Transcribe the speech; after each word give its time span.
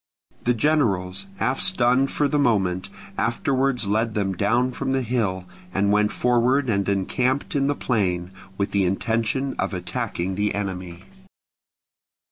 The 0.45 0.55
generals, 0.55 1.27
half 1.37 1.59
stunned 1.59 2.09
for 2.09 2.27
the 2.27 2.39
moment, 2.39 2.89
afterwards 3.19 3.85
led 3.85 4.15
them 4.15 4.33
down 4.33 4.71
from 4.71 4.93
the 4.93 5.03
hill, 5.03 5.45
and 5.75 5.91
went 5.91 6.11
forward 6.11 6.67
and 6.69 6.89
encamped 6.89 7.55
in 7.55 7.67
the 7.67 7.75
plain, 7.75 8.31
with 8.57 8.71
the 8.71 8.83
intention 8.85 9.53
of 9.59 9.75
attacking 9.75 10.33
the 10.33 10.55
enemy. 10.55 11.03